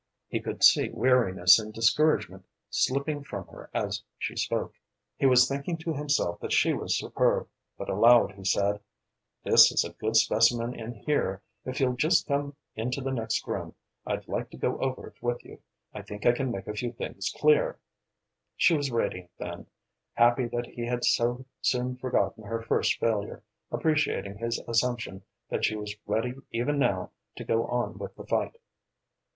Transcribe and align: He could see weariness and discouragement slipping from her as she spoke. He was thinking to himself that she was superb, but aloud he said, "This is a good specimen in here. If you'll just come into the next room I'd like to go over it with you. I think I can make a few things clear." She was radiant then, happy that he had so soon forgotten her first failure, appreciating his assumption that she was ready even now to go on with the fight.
He 0.27 0.39
could 0.39 0.63
see 0.63 0.89
weariness 0.89 1.59
and 1.59 1.71
discouragement 1.71 2.43
slipping 2.71 3.23
from 3.23 3.45
her 3.49 3.69
as 3.71 4.01
she 4.17 4.35
spoke. 4.35 4.73
He 5.15 5.27
was 5.27 5.47
thinking 5.47 5.77
to 5.77 5.93
himself 5.93 6.39
that 6.39 6.51
she 6.51 6.73
was 6.73 6.97
superb, 6.97 7.47
but 7.77 7.87
aloud 7.87 8.31
he 8.31 8.43
said, 8.43 8.79
"This 9.43 9.71
is 9.71 9.83
a 9.85 9.93
good 9.93 10.15
specimen 10.15 10.73
in 10.73 10.95
here. 10.95 11.43
If 11.65 11.79
you'll 11.79 11.93
just 11.95 12.25
come 12.25 12.55
into 12.75 12.99
the 12.99 13.11
next 13.11 13.45
room 13.45 13.75
I'd 14.03 14.27
like 14.27 14.49
to 14.49 14.57
go 14.57 14.79
over 14.79 15.05
it 15.09 15.21
with 15.21 15.45
you. 15.45 15.61
I 15.93 16.01
think 16.01 16.25
I 16.25 16.31
can 16.31 16.49
make 16.49 16.65
a 16.65 16.73
few 16.73 16.93
things 16.93 17.31
clear." 17.37 17.77
She 18.57 18.75
was 18.75 18.89
radiant 18.89 19.29
then, 19.37 19.67
happy 20.13 20.47
that 20.47 20.65
he 20.65 20.87
had 20.87 21.05
so 21.05 21.45
soon 21.61 21.95
forgotten 21.97 22.43
her 22.45 22.63
first 22.63 22.99
failure, 22.99 23.43
appreciating 23.71 24.39
his 24.39 24.59
assumption 24.67 25.21
that 25.49 25.63
she 25.63 25.75
was 25.75 25.95
ready 26.07 26.33
even 26.49 26.79
now 26.79 27.11
to 27.35 27.43
go 27.43 27.67
on 27.67 27.99
with 27.99 28.15
the 28.15 28.25
fight. 28.25 28.57